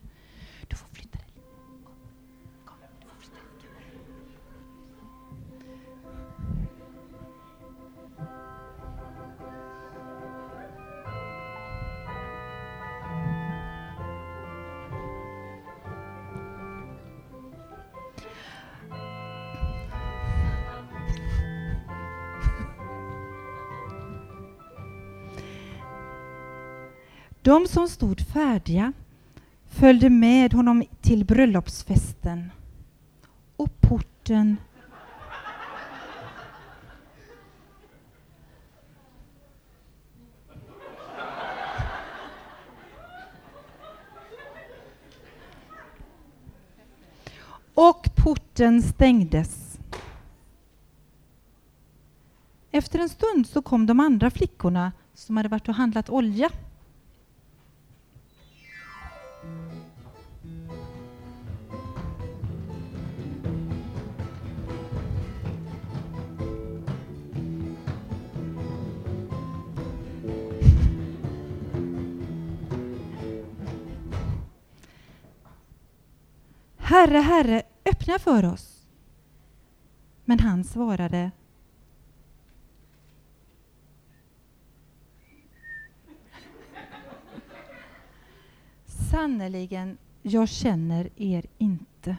De 27.45 27.67
som 27.67 27.87
stod 27.89 28.21
färdiga 28.21 28.93
följde 29.65 30.09
med 30.09 30.53
honom 30.53 30.83
till 31.01 31.25
bröllopsfesten 31.25 32.51
och 33.55 33.81
porten 33.81 34.57
och 47.73 48.09
porten 48.15 48.81
stängdes. 48.81 49.79
Efter 52.71 52.99
en 52.99 53.09
stund 53.09 53.47
så 53.47 53.61
kom 53.61 53.85
de 53.85 53.99
andra 53.99 54.31
flickorna 54.31 54.91
som 55.13 55.37
hade 55.37 55.49
varit 55.49 55.69
och 55.69 55.75
handlat 55.75 56.09
olja. 56.09 56.49
Herre, 77.05 77.17
Herre, 77.17 77.63
öppna 77.85 78.19
för 78.19 78.45
oss. 78.45 78.85
Men 80.25 80.39
han 80.39 80.63
svarade 80.63 81.31
Sannerligen, 88.85 89.97
jag 90.21 90.49
känner 90.49 91.09
er 91.15 91.45
inte. 91.57 92.17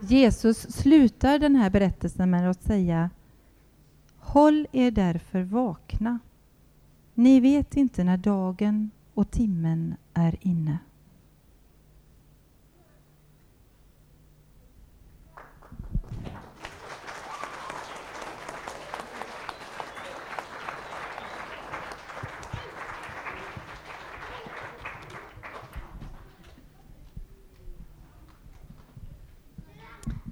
Jesus 0.00 0.72
slutar 0.72 1.38
den 1.38 1.56
här 1.56 1.70
berättelsen 1.70 2.30
med 2.30 2.50
att 2.50 2.62
säga 2.62 3.10
Håll 4.18 4.66
er 4.72 4.90
därför 4.90 5.42
vakna. 5.42 6.18
Ni 7.22 7.40
vet 7.40 7.76
inte 7.76 8.04
när 8.04 8.16
dagen 8.16 8.90
och 9.14 9.30
timmen 9.30 9.94
är 10.14 10.36
inne. 10.40 10.78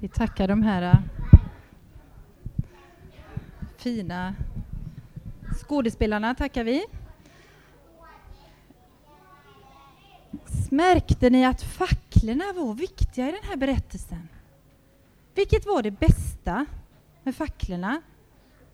Vi 0.00 0.08
tackar 0.08 0.48
de 0.48 0.62
här 0.62 0.82
eh, 0.82 0.98
fina 3.76 4.34
skådespelarna. 5.70 6.34
tackar 6.34 6.64
vi. 6.64 6.84
Märkte 10.70 11.30
ni 11.30 11.44
att 11.44 11.62
facklorna 11.62 12.44
var 12.54 12.74
viktiga 12.74 13.28
i 13.28 13.32
den 13.32 13.50
här 13.50 13.56
berättelsen? 13.56 14.28
Vilket 15.34 15.66
var 15.66 15.82
det 15.82 15.90
bästa 15.90 16.66
med 17.22 17.36
facklorna? 17.36 18.02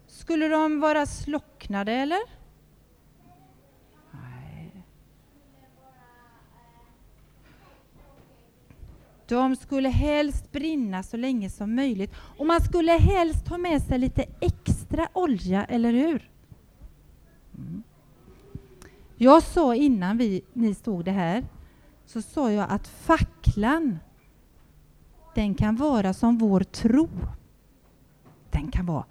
Skulle 0.07 0.49
de 0.49 0.81
vara 0.81 1.07
slocknade 1.07 1.93
eller? 1.93 2.19
De 9.29 9.57
skulle 9.57 9.89
helst 9.89 10.53
brinna 10.53 11.03
så 11.03 11.17
länge 11.17 11.51
som 11.51 11.75
möjligt 11.75 12.15
och 12.39 12.47
man 12.47 12.61
skulle 12.61 12.93
helst 12.93 13.49
ha 13.49 13.59
med 13.59 13.83
sig 13.83 13.99
lite 13.99 14.25
extra 14.41 15.09
olja, 15.13 15.65
eller 15.65 15.93
hur? 15.93 16.36
Mm. 17.59 17.83
Jag 19.17 19.43
sa 19.43 19.75
innan 19.75 20.19
vi, 20.19 20.43
ni 20.53 20.75
stod 20.75 21.05
det 21.05 21.13
här, 21.13 21.45
så 22.07 22.23
sa 22.23 22.53
jag 22.53 22.71
att 22.71 22.89
facklan, 22.89 23.99
den 25.35 25.55
kan 25.55 25.77
vara 25.77 26.15
som 26.15 26.39
vår 26.39 26.61
tro. 26.61 27.09
Den 28.51 28.71
kan 28.71 28.87
vara 28.87 29.05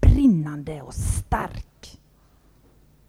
brinnande 0.00 0.82
och 0.82 0.94
stark. 0.94 2.00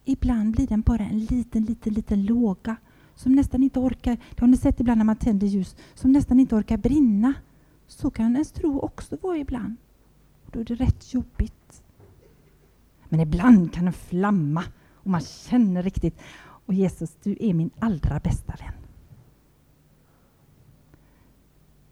Ibland 0.05 0.51
blir 0.51 0.67
den 0.67 0.81
bara 0.81 1.03
en 1.03 1.19
liten, 1.19 1.65
liten, 1.65 1.93
liten 1.93 2.25
låga 2.25 2.75
som 3.15 3.31
nästan 3.31 3.63
inte 3.63 3.79
orkar, 3.79 4.17
det 4.29 4.41
har 4.41 4.47
ni 4.47 4.57
sett 4.57 4.79
ibland 4.79 4.97
när 4.97 5.05
man 5.05 5.15
tänder 5.15 5.47
ljus, 5.47 5.75
som 5.93 6.11
nästan 6.11 6.39
inte 6.39 6.55
orkar 6.55 6.77
brinna. 6.77 7.33
Så 7.87 8.11
kan 8.11 8.33
ens 8.33 8.51
tro 8.51 8.79
också 8.79 9.17
vara 9.21 9.37
ibland. 9.37 9.75
Då 10.51 10.59
är 10.59 10.63
det 10.63 10.75
rätt 10.75 11.13
jobbigt. 11.13 11.61
Men 13.12 13.19
ibland 13.19 13.74
kan 13.74 13.84
den 13.86 13.93
flamma 13.93 14.63
och 14.95 15.10
man 15.10 15.21
känner 15.21 15.84
riktigt, 15.84 16.21
och 16.41 16.74
Jesus, 16.74 17.17
du 17.24 17.38
är 17.39 17.54
min 17.54 17.69
allra 17.80 18.19
bästa 18.19 18.54
vän. 18.60 18.74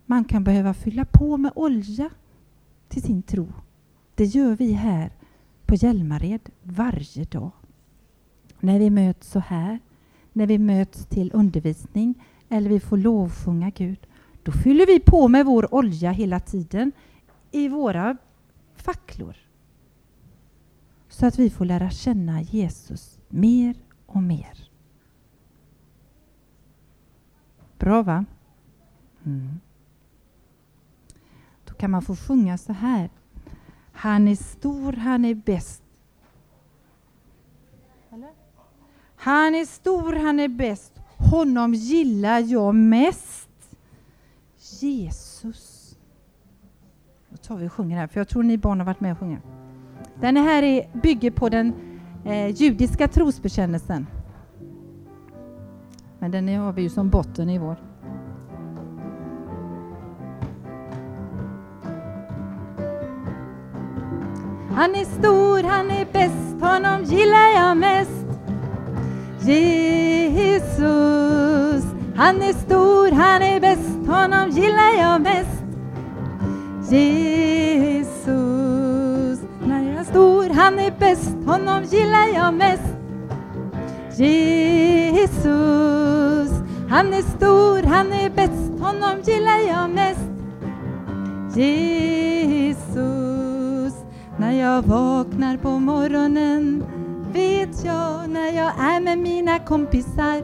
Man 0.05 0.25
kan 0.25 0.43
behöva 0.43 0.73
fylla 0.73 1.05
på 1.05 1.37
med 1.37 1.51
olja 1.55 2.09
till 2.87 3.01
sin 3.01 3.21
tro. 3.21 3.47
Det 4.15 4.25
gör 4.25 4.55
vi 4.55 4.71
här 4.71 5.11
på 5.65 5.75
Hjälmared 5.75 6.49
varje 6.63 7.23
dag. 7.23 7.51
När 8.59 8.79
vi 8.79 8.89
möts 8.89 9.31
så 9.31 9.39
här 9.39 9.79
när 10.33 10.47
vi 10.47 10.57
möts 10.57 11.05
till 11.05 11.31
undervisning 11.33 12.23
eller 12.49 12.69
vi 12.69 12.79
får 12.79 12.97
lovsjunga 12.97 13.69
Gud. 13.69 14.07
Då 14.43 14.51
fyller 14.51 14.85
vi 14.85 14.99
på 14.99 15.27
med 15.27 15.45
vår 15.45 15.73
olja 15.73 16.11
hela 16.11 16.39
tiden 16.39 16.91
i 17.51 17.67
våra 17.67 18.17
facklor. 18.75 19.35
Så 21.19 21.25
att 21.25 21.39
vi 21.39 21.49
får 21.49 21.65
lära 21.65 21.89
känna 21.89 22.41
Jesus 22.41 23.19
mer 23.27 23.75
och 24.05 24.23
mer. 24.23 24.69
Bra 27.77 28.01
va? 28.03 28.25
Mm. 29.25 29.59
Då 31.65 31.73
kan 31.73 31.91
man 31.91 32.01
få 32.01 32.15
sjunga 32.15 32.57
så 32.57 32.73
här. 32.73 33.09
Han 33.91 34.27
är 34.27 34.35
stor, 34.35 34.93
han 34.93 35.25
är 35.25 35.35
bäst. 35.35 35.83
Han 39.15 39.55
är 39.55 39.65
stor, 39.65 40.13
han 40.13 40.39
är 40.39 40.47
bäst. 40.47 40.93
Honom 41.17 41.73
gillar 41.73 42.39
jag 42.39 42.75
mest. 42.75 43.49
Jesus. 44.81 45.97
Då 47.29 47.37
tar 47.37 47.57
vi 47.57 47.67
och 47.67 47.73
sjunger 47.73 47.97
här, 47.97 48.07
för 48.07 48.19
jag 48.19 48.27
tror 48.27 48.43
ni 48.43 48.57
barn 48.57 48.79
har 48.79 48.85
varit 48.85 48.99
med 48.99 49.11
och 49.11 49.19
sjungit. 49.19 49.43
Den 50.21 50.37
här 50.37 50.63
är, 50.63 50.87
bygger 50.93 51.31
på 51.31 51.49
den 51.49 51.73
eh, 52.25 52.47
judiska 52.47 53.07
trosbekännelsen. 53.07 54.07
Men 56.19 56.31
den 56.31 56.47
har 56.47 56.73
vi 56.73 56.81
ju 56.81 56.89
som 56.89 57.09
botten 57.09 57.49
i 57.49 57.57
vår. 57.57 57.75
Han 64.75 64.95
är 64.95 65.05
stor, 65.05 65.63
han 65.63 65.91
är 65.91 66.05
bäst, 66.13 66.61
honom 66.61 67.03
gillar 67.03 67.55
jag 67.55 67.77
mest. 67.77 68.25
Jesus, 69.41 70.63
han 72.15 72.41
är 72.41 72.53
stor, 72.53 73.11
han 73.11 73.41
är 73.41 73.59
bäst, 73.59 74.07
honom 74.07 74.49
gillar 74.49 74.97
jag 74.97 75.21
mest. 75.21 75.63
Jesus, 76.91 77.98
han 80.59 80.79
är 80.79 80.91
bäst, 80.99 81.35
honom 81.45 81.83
gillar 81.83 82.27
jag 82.35 82.53
mest. 82.53 82.95
Jesus, 84.17 85.31
han 86.89 87.13
är 87.13 87.37
stor, 87.37 87.83
han 87.83 88.13
är 88.13 88.29
bäst, 88.29 88.79
honom 88.79 89.21
gillar 89.25 89.59
jag 89.67 89.89
mest. 89.89 90.29
Jesus, 91.57 92.83
när 94.37 94.51
jag 94.51 94.81
vaknar 94.81 95.57
på 95.57 95.79
morgonen 95.79 96.83
vet 97.33 97.85
jag 97.85 98.29
när 98.29 98.51
jag 98.51 98.79
är 98.79 98.99
med 99.01 99.17
mina 99.17 99.59
kompisar 99.59 100.43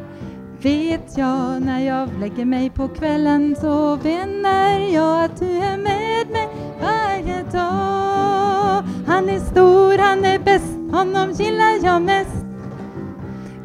Vet 0.61 1.17
jag 1.17 1.61
när 1.61 1.79
jag 1.79 2.09
lägger 2.19 2.45
mig 2.45 2.69
på 2.69 2.87
kvällen 2.87 3.55
så 3.61 3.95
vänner 3.95 4.79
jag 4.93 5.25
att 5.25 5.39
du 5.39 5.57
är 5.57 5.77
med 5.77 6.29
mig 6.31 6.64
varje 6.85 7.43
dag. 7.43 8.83
Han 9.07 9.29
är 9.29 9.39
stor, 9.39 9.97
han 9.97 10.25
är 10.25 10.39
bäst, 10.39 10.77
honom 10.91 11.31
gillar 11.31 11.83
jag 11.83 12.01
mest. 12.01 12.45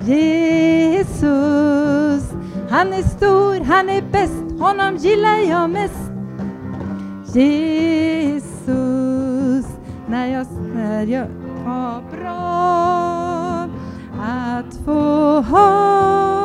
Jesus 0.06 2.24
Han 2.70 2.92
är 2.92 3.02
stor, 3.02 3.64
han 3.64 3.88
är 3.88 4.02
bäst, 4.02 4.60
honom 4.60 4.96
gillar 4.96 5.38
jag 5.38 5.70
mest. 5.70 6.10
Jesus 7.34 9.66
när 10.08 10.26
jag, 10.26 10.46
när 10.74 11.06
jag 11.06 11.26
har 11.64 12.02
bra 12.10 13.68
att 14.20 14.74
få 14.84 15.40
ha 15.40 16.39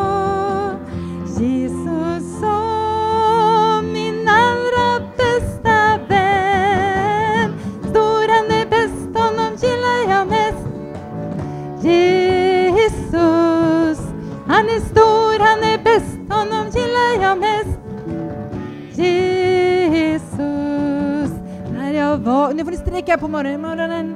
är 14.76 14.80
stor, 14.80 15.40
han 15.40 15.64
är 15.64 15.78
bäst, 15.84 16.18
honom 16.30 16.66
gillar 16.74 17.22
jag 17.22 17.38
mest. 17.38 17.80
Jesus, 19.78 21.32
när 21.78 21.94
jag 21.94 22.18
var... 22.18 22.54
Nu 22.54 22.64
får 22.64 22.72
ni 22.72 22.78
sträcka 22.78 23.18
på 23.18 23.28
morgonen 23.28 24.16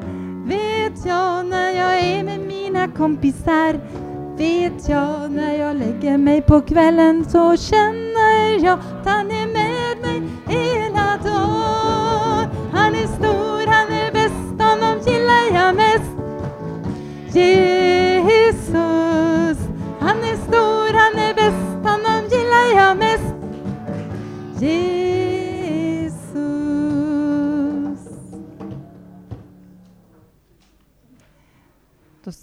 vet 0.49 1.05
jag 1.05 1.45
när 1.45 1.71
jag 1.71 1.99
är 1.99 2.23
med 2.23 2.39
mina 2.39 2.87
kompisar? 2.87 3.79
Vet 4.37 4.89
jag 4.89 5.31
när 5.31 5.55
jag 5.57 5.75
lägger 5.75 6.17
mig 6.17 6.41
på 6.41 6.61
kvällen? 6.61 7.25
Så 7.29 7.57
känner 7.57 8.63
jag 8.65 8.79
att 8.79 9.05
han 9.05 9.31
är 9.31 9.47
med 9.47 9.97
mig 10.01 10.21
hela 10.47 11.17
dagen. 11.23 12.49
Han 12.71 12.95
är 12.95 13.07
stor, 13.07 13.67
han 13.67 13.91
är 13.91 14.11
bäst, 14.11 14.61
honom 14.61 14.99
gillar 15.05 15.53
jag 15.53 15.75
mest. 15.75 16.11
Jesus 17.35 17.68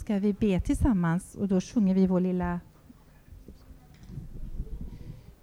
ska 0.07 0.19
vi 0.19 0.33
be 0.33 0.61
tillsammans 0.61 1.35
och 1.35 1.49
då 1.49 1.61
sjunger 1.61 1.95
vi 1.95 2.07
vår 2.07 2.21
lilla 2.21 2.61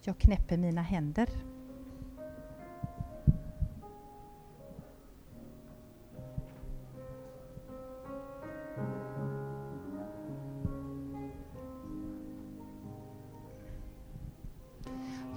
Jag 0.01 0.17
knäpper 0.17 0.57
mina 0.57 0.81
händer. 0.81 1.29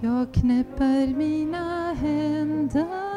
Jag 0.01 0.35
knäpper 0.35 1.07
mina 1.17 1.93
händer 1.93 3.17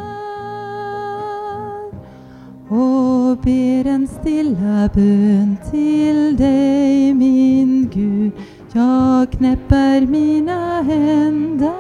och 2.70 3.38
ber 3.38 3.88
en 3.88 4.08
stilla 4.08 4.90
bön 4.94 5.58
till 5.72 6.38
dig 6.38 7.14
min 7.14 7.90
Gud. 7.94 8.32
Jag 8.74 9.32
knäpper 9.32 10.02
mina 10.02 10.82
händer 10.82 11.74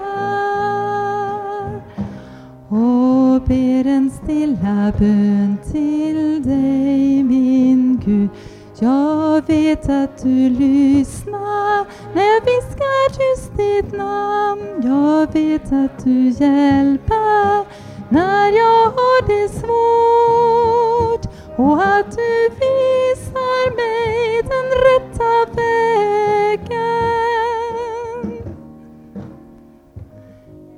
och 2.68 3.42
ber 3.46 3.88
en 3.88 4.12
stilla 4.24 4.94
bön 5.00 5.58
till 5.72 6.44
dig 6.44 7.24
min 7.24 8.02
Gud. 8.06 8.30
Jag 8.80 9.48
vet 9.48 9.90
att 9.90 10.24
du 10.24 10.50
lyssnar 10.50 11.86
när 12.16 12.24
jag 12.24 12.42
viskar 12.42 13.10
tyst 13.10 13.58
ditt 13.58 13.98
namn. 13.98 14.84
Jag 14.84 15.34
vet 15.34 15.72
att 15.72 16.04
du 16.04 16.30
hjälper 16.30 17.66
när 18.10 18.52
jag 18.52 18.86
har 18.86 19.28
det 19.28 19.50
svårt 19.50 20.09
och 21.60 21.84
att 21.84 22.12
du 22.12 22.50
visar 22.50 23.76
mig 23.76 24.42
den 24.52 24.68
rätta 24.88 25.32
vägen. 25.56 26.70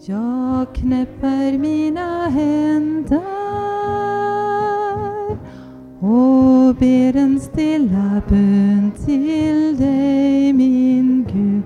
Jag 0.05 0.75
knäpper 0.75 1.57
mina 1.57 2.29
händer 2.29 3.21
och 5.99 6.75
ber 6.75 7.15
en 7.15 7.39
stilla 7.39 8.21
bön 8.29 8.91
till 9.05 9.77
dig 9.77 10.53
min 10.53 11.25
Gud. 11.33 11.63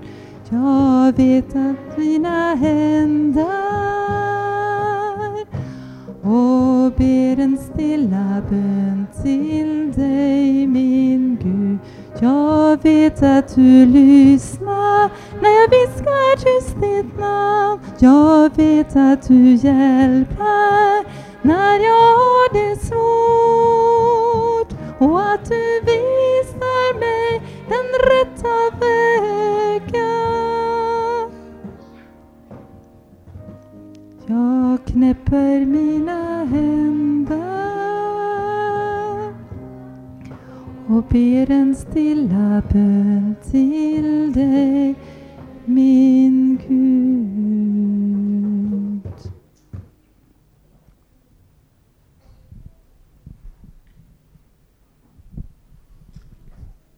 Jag 0.49 1.13
vet 1.17 1.55
att 1.55 1.97
mina 1.97 2.55
händer 2.55 3.75
och 6.21 6.91
ber 6.97 7.39
en 7.39 7.57
stilla 7.57 8.41
bön 8.49 8.94
till 9.25 9.91
dig 9.91 10.67
min 10.67 11.37
Gud. 11.41 11.79
Jag 12.21 12.83
vet 12.83 13.23
att 13.23 13.55
du 13.55 13.85
lyssnar 13.85 15.09
när 15.41 15.49
jag 15.61 15.69
viskar 15.69 16.35
tyst 16.35 16.75
ditt 16.81 17.19
namn. 17.19 17.79
Jag 17.99 18.55
vet 18.55 18.95
att 18.95 19.27
du 19.27 19.53
hjälper 19.53 21.05
när 21.41 21.79
jag 21.79 22.17
har 22.21 22.53
det 22.53 22.75
svårt 22.85 24.71
och 24.99 25.21
att 25.21 25.45
du 25.45 25.81
visar 25.81 26.99
mig 26.99 27.41
den 27.69 27.87
rätta 28.09 28.55
vägen. 28.79 29.95
Jag 34.27 34.85
knäpper 34.85 35.65
mina 35.65 36.45
händer 36.45 37.04
och 40.87 41.03
ber 41.03 41.51
en 41.51 41.75
stilla 41.75 42.63
bön 42.71 43.35
till 43.43 44.33
dig 44.33 44.95
min 45.65 46.57
Gud. 46.67 47.41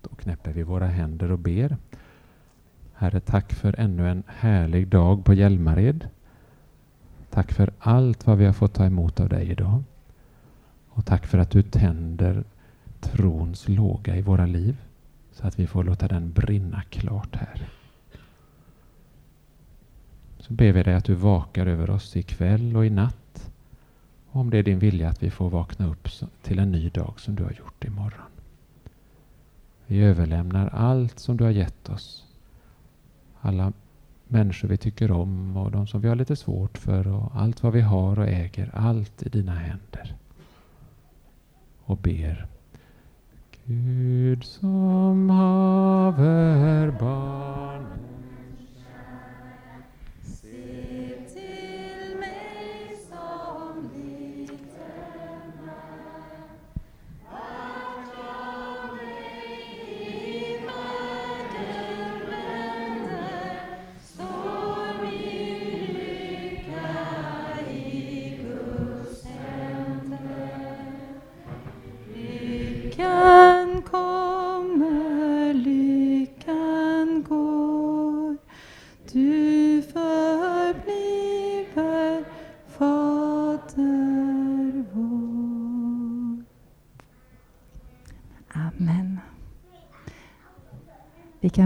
Då 0.02 0.10
knäpper 0.10 0.52
vi 0.52 0.64
våra 0.64 0.86
händer 0.86 1.32
och 1.32 1.40
ber. 1.40 1.78
Herre, 2.94 3.20
tack 3.20 3.54
för 3.54 3.80
ännu 3.80 4.10
en 4.10 4.24
härlig 4.28 4.88
dag 4.88 5.26
på 5.26 5.34
Hjälmared. 5.34 6.08
Tack 7.30 7.52
för 7.52 7.72
allt 7.80 8.28
vad 8.28 8.38
vi 8.38 8.46
har 8.46 8.54
fått 8.54 8.74
ta 8.74 8.86
emot 8.86 9.20
av 9.20 9.30
dig 9.30 9.52
idag. 9.52 9.84
Och 10.90 11.06
tack 11.06 11.26
för 11.26 11.38
att 11.38 11.52
du 11.52 11.64
tänder 11.64 12.44
trons 13.02 13.68
låga 13.68 14.16
i 14.16 14.22
våra 14.22 14.46
liv 14.46 14.78
så 15.32 15.48
att 15.48 15.60
vi 15.60 15.68
får 15.68 15.84
låta 15.84 16.08
den 16.08 16.32
brinna 16.32 16.82
klart 16.82 17.36
här. 17.36 17.70
Så 20.40 20.54
ber 20.54 20.72
vi 20.72 20.84
dig 20.84 20.94
att 20.94 21.06
du 21.06 21.14
vakar 21.14 21.66
över 21.66 21.90
oss 21.90 22.16
ikväll 22.16 22.76
och 22.76 22.86
i 22.86 22.90
natt. 22.90 23.52
Om 24.32 24.50
det 24.50 24.58
är 24.58 24.64
din 24.64 24.80
vilja 24.80 25.10
att 25.10 25.24
vi 25.24 25.32
får 25.32 25.50
vakna 25.50 25.88
upp 25.88 26.08
till 26.42 26.60
en 26.60 26.72
ny 26.72 26.90
dag 26.90 27.14
som 27.18 27.36
du 27.36 27.44
har 27.44 27.52
gjort 27.52 27.86
imorgon. 27.86 28.32
Vi 29.88 30.00
överlämnar 30.00 30.68
allt 30.68 31.20
som 31.20 31.38
du 31.38 31.44
har 31.44 31.52
gett 31.52 31.90
oss. 31.90 32.26
Alla 33.42 33.74
människor 34.28 34.68
vi 34.68 34.78
tycker 34.78 35.12
om 35.12 35.58
och 35.58 35.72
de 35.72 35.88
som 35.88 36.02
vi 36.02 36.08
har 36.08 36.16
lite 36.16 36.36
svårt 36.36 36.78
för 36.78 37.08
och 37.08 37.32
allt 37.36 37.64
vad 37.64 37.74
vi 37.74 37.82
har 37.82 38.20
och 38.20 38.28
äger. 38.28 38.72
Allt 38.74 39.24
i 39.24 39.30
dina 39.30 39.56
händer. 39.56 40.16
Och 41.84 41.98
ber 41.98 42.48
Gud 43.70 44.44
som 44.44 45.30
haver 45.30 46.92
barnen 47.00 47.67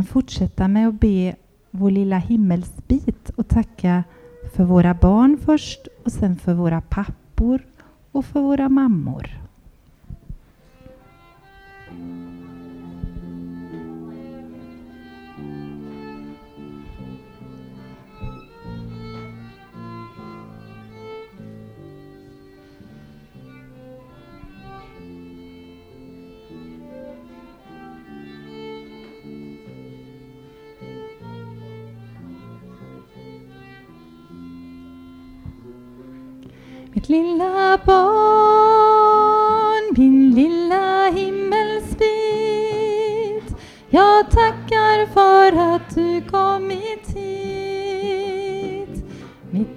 verkligen 0.02 0.04
kan 0.04 0.04
fortsätta 0.04 0.68
med 0.68 0.88
att 0.88 1.00
be 1.00 1.36
vår 1.72 1.92
lilla 1.92 2.18
himmelsbit 2.18 3.32
och 3.38 3.48
tacka 3.48 4.04
för 4.56 4.64
våra 4.64 4.94
barn 4.94 5.38
först 5.38 5.88
och 6.06 6.12
sen 6.12 6.36
för 6.36 6.54
våra 6.54 6.82
pappor 6.82 7.62
och 8.14 8.26
för 8.26 8.42
våra 8.42 8.70
mammor. 8.70 9.40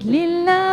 لله 0.05 0.64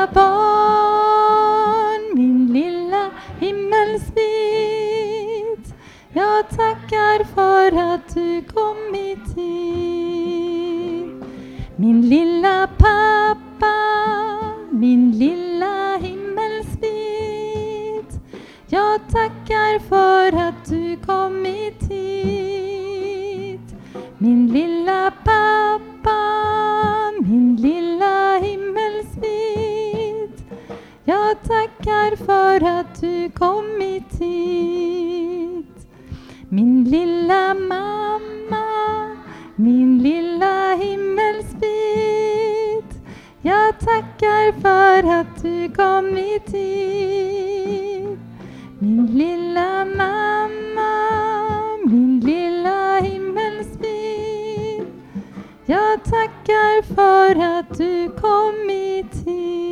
kommit 58.11 59.15
hit. 59.15 59.71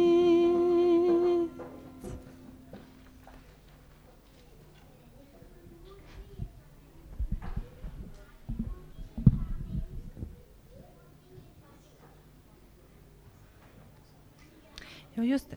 Ja, 15.13 15.23
just 15.23 15.49
det. 15.49 15.55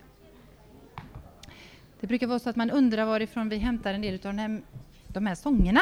Det 2.00 2.06
brukar 2.06 2.26
vara 2.26 2.38
så 2.38 2.50
att 2.50 2.56
man 2.56 2.70
undrar 2.70 3.04
varifrån 3.04 3.48
vi 3.48 3.56
hämtar 3.56 3.94
en 3.94 4.02
del 4.02 4.14
av 4.14 4.20
de 4.20 4.38
här, 4.38 4.62
de 5.08 5.26
här 5.26 5.34
sångerna. 5.34 5.80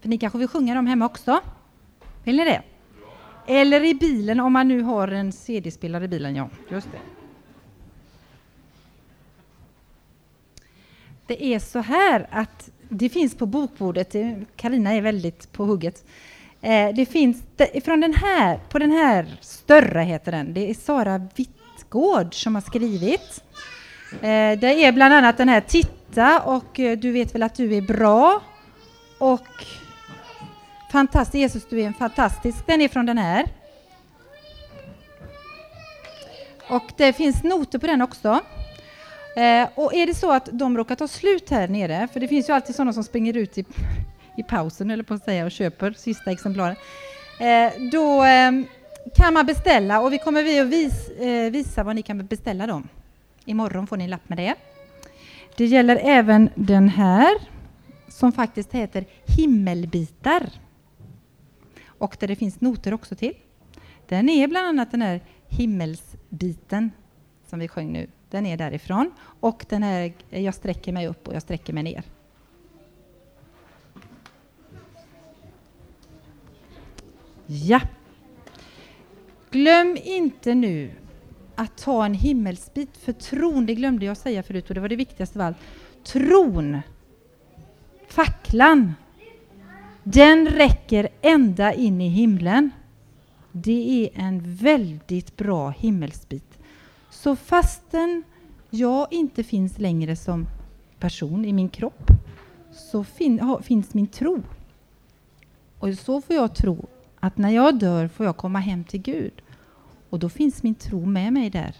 För 0.00 0.08
ni 0.08 0.18
kanske 0.18 0.38
vill 0.38 0.48
sjunga 0.48 0.74
dem 0.74 0.86
hemma 0.86 1.06
också? 1.06 1.40
Vill 2.24 2.36
ni 2.36 2.44
det? 2.44 2.62
Eller 3.52 3.84
i 3.84 3.94
bilen 3.94 4.40
om 4.40 4.52
man 4.52 4.68
nu 4.68 4.82
har 4.82 5.08
en 5.08 5.32
CD-spelare 5.32 6.04
i 6.04 6.08
bilen, 6.08 6.36
ja. 6.36 6.48
Just 6.68 6.88
det. 6.92 6.98
Det 11.26 11.44
är 11.44 11.58
så 11.58 11.78
här 11.78 12.26
att 12.30 12.70
det 12.88 13.08
finns 13.08 13.34
på 13.34 13.46
bokbordet, 13.46 14.14
eh, 14.14 14.32
Karina 14.56 14.92
är 14.92 15.00
väldigt 15.00 15.52
på 15.52 15.64
hugget. 15.64 16.04
Eh, 16.60 16.94
det 16.94 17.06
finns 17.06 17.42
från 17.84 18.00
den 18.00 18.14
här, 18.14 18.60
på 18.68 18.78
den 18.78 18.90
här 18.90 19.38
större 19.40 20.00
heter 20.00 20.32
den, 20.32 20.54
det 20.54 20.70
är 20.70 20.74
Sara 20.74 21.28
Wittgård 21.34 22.34
som 22.34 22.54
har 22.54 22.62
skrivit. 22.62 23.44
Eh, 24.12 24.58
det 24.60 24.84
är 24.84 24.92
bland 24.92 25.14
annat 25.14 25.36
den 25.36 25.48
här 25.48 25.60
Titta 25.60 26.40
och 26.40 26.80
eh, 26.80 26.98
du 26.98 27.12
vet 27.12 27.34
väl 27.34 27.42
att 27.42 27.54
du 27.54 27.74
är 27.74 27.82
bra 27.82 28.42
och 29.18 29.66
Fantastisk 30.90 31.34
Jesus, 31.34 31.66
du 31.70 31.80
är 31.80 31.86
en 31.86 31.94
fantastisk. 31.94 32.66
Den 32.66 32.80
är 32.80 32.88
från 32.88 33.06
den 33.06 33.18
här. 33.18 33.46
Och 36.68 36.92
det 36.96 37.12
finns 37.12 37.42
noter 37.42 37.78
på 37.78 37.86
den 37.86 38.02
också. 38.02 38.40
Eh, 39.36 39.68
och 39.74 39.94
är 39.94 40.06
det 40.06 40.14
så 40.14 40.32
att 40.32 40.48
de 40.52 40.76
råkar 40.76 40.94
ta 40.94 41.08
slut 41.08 41.50
här 41.50 41.68
nere, 41.68 42.08
för 42.12 42.20
det 42.20 42.28
finns 42.28 42.48
ju 42.48 42.52
alltid 42.52 42.74
sådana 42.74 42.92
som 42.92 43.04
springer 43.04 43.36
ut 43.36 43.58
i, 43.58 43.64
i 44.36 44.42
pausen 44.42 44.90
eller 44.90 45.02
på 45.02 45.14
att 45.14 45.24
säga 45.24 45.44
och 45.44 45.50
köper 45.50 45.92
sista 45.92 46.30
exemplaren. 46.30 46.76
Eh, 47.40 47.72
då 47.92 48.24
eh, 48.24 48.52
kan 49.16 49.34
man 49.34 49.46
beställa 49.46 50.00
och 50.00 50.12
vi 50.12 50.18
kommer 50.18 50.42
vi 50.42 50.60
att 50.60 50.66
vis, 50.66 51.10
eh, 51.10 51.50
visa 51.50 51.82
vad 51.82 51.96
ni 51.96 52.02
kan 52.02 52.26
beställa 52.26 52.66
dem. 52.66 52.88
Imorgon 53.44 53.86
får 53.86 53.96
ni 53.96 54.04
en 54.04 54.10
lapp 54.10 54.28
med 54.28 54.38
det. 54.38 54.54
Det 55.56 55.66
gäller 55.66 56.00
även 56.02 56.50
den 56.54 56.88
här 56.88 57.30
som 58.08 58.32
faktiskt 58.32 58.72
heter 58.72 59.04
Himmelbitar 59.26 60.50
och 62.00 62.16
där 62.20 62.28
det 62.28 62.36
finns 62.36 62.60
noter 62.60 62.94
också 62.94 63.14
till. 63.14 63.34
Den 64.08 64.28
är 64.28 64.48
bland 64.48 64.66
annat 64.66 64.90
den 64.90 65.02
här 65.02 65.20
himmelsbiten 65.48 66.90
som 67.46 67.58
vi 67.58 67.68
sjöng 67.68 67.92
nu. 67.92 68.06
Den 68.30 68.46
är 68.46 68.56
därifrån 68.56 69.10
och 69.40 69.66
den 69.68 69.82
här 69.82 70.12
Jag 70.28 70.54
sträcker 70.54 70.92
mig 70.92 71.06
upp 71.06 71.28
och 71.28 71.34
jag 71.34 71.42
sträcker 71.42 71.72
mig 71.72 71.82
ner. 71.82 72.02
Ja. 77.46 77.80
Glöm 79.50 79.98
inte 80.04 80.54
nu 80.54 80.90
att 81.54 81.78
ta 81.78 82.04
en 82.04 82.14
himmelsbit 82.14 82.96
för 82.96 83.12
tron, 83.12 83.66
det 83.66 83.74
glömde 83.74 84.06
jag 84.06 84.16
säga 84.16 84.42
förut 84.42 84.68
och 84.68 84.74
det 84.74 84.80
var 84.80 84.88
det 84.88 84.96
viktigaste 84.96 85.38
av 85.38 85.46
allt. 85.46 85.56
Tron, 86.04 86.80
facklan, 88.08 88.94
den 90.12 90.46
räcker 90.46 91.08
ända 91.20 91.74
in 91.74 92.00
i 92.00 92.08
himlen. 92.08 92.70
Det 93.52 94.04
är 94.04 94.20
en 94.20 94.54
väldigt 94.54 95.36
bra 95.36 95.70
himmelsbit. 95.70 96.58
Så 97.10 97.36
fastän 97.36 98.22
jag 98.70 99.12
inte 99.12 99.44
finns 99.44 99.78
längre 99.78 100.16
som 100.16 100.46
person 100.98 101.44
i 101.44 101.52
min 101.52 101.68
kropp 101.68 102.10
så 102.72 103.04
fin 103.04 103.40
ha, 103.40 103.62
finns 103.62 103.94
min 103.94 104.06
tro. 104.06 104.42
Och 105.78 105.94
så 105.94 106.20
får 106.20 106.36
jag 106.36 106.54
tro 106.54 106.88
att 107.20 107.38
när 107.38 107.50
jag 107.50 107.78
dör 107.78 108.08
får 108.08 108.26
jag 108.26 108.36
komma 108.36 108.58
hem 108.58 108.84
till 108.84 109.02
Gud. 109.02 109.42
Och 110.10 110.18
då 110.18 110.28
finns 110.28 110.62
min 110.62 110.74
tro 110.74 111.06
med 111.06 111.32
mig 111.32 111.50
där. 111.50 111.76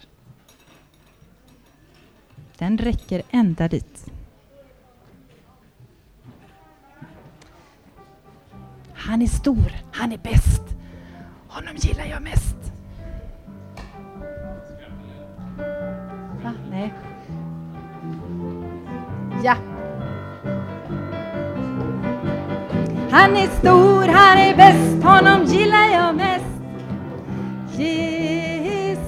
Den 2.59 2.78
räcker 2.78 3.22
ända 3.31 3.68
dit. 3.68 4.10
Han 9.11 9.23
är 9.23 9.27
stor, 9.27 9.73
han 9.93 10.13
är 10.13 10.19
bäst. 10.19 10.63
Honom 11.49 11.77
gillar 11.77 12.05
jag 12.05 12.23
mest. 12.23 12.57
Va? 16.43 16.53
Nej. 16.71 16.95
Ja. 19.45 19.57
Han 23.11 23.37
är 23.37 23.47
stor, 23.47 24.05
han 24.09 24.39
är 24.39 24.57
bäst, 24.57 25.05
honom 25.05 25.45
gillar 25.45 25.89
jag 25.93 26.17
mest. 26.17 26.45
Jesus, 27.79 29.01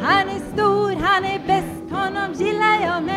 han 0.00 0.28
är 0.28 0.52
stor, 0.54 0.96
han 1.02 1.24
är 1.24 1.40
bäst, 1.46 1.90
honom 1.90 2.32
gillar 2.32 2.80
jag 2.82 3.02
mest. 3.02 3.11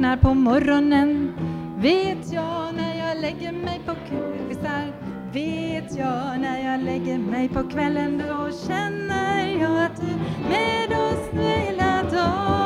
Vaknar 0.00 0.16
på 0.16 0.34
morgonen. 0.34 1.32
Vet 1.78 2.32
jag 2.32 2.74
när 2.74 3.08
jag 3.08 3.20
lägger 3.20 3.52
mig 3.52 3.80
på 3.86 3.94
kvistar 3.94 4.92
vet 5.32 5.96
jag 5.96 6.40
när 6.40 6.64
jag 6.64 6.84
lägger 6.84 7.18
mig 7.18 7.48
på 7.48 7.62
kvällen? 7.62 8.22
Då 8.28 8.50
känner 8.66 9.46
jag 9.60 9.84
att 9.84 10.00
du 10.00 10.06
med 10.48 10.98
oss 10.98 11.42
hela 11.42 12.02
dag. 12.02 12.59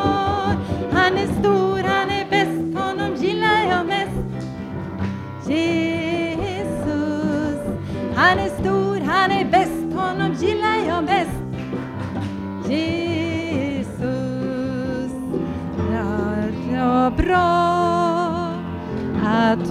Att 19.53 19.69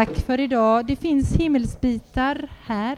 Tack 0.00 0.20
för 0.20 0.40
idag. 0.40 0.86
Det 0.86 0.96
finns 0.96 1.36
himmelsbitar 1.36 2.48
här 2.66 2.96